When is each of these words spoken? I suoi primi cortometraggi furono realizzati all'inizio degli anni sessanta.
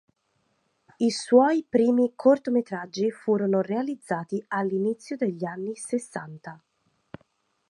I 0.97 1.11
suoi 1.11 1.63
primi 1.69 2.13
cortometraggi 2.15 3.11
furono 3.11 3.61
realizzati 3.61 4.43
all'inizio 4.47 5.15
degli 5.15 5.45
anni 5.45 5.75
sessanta. 5.75 6.59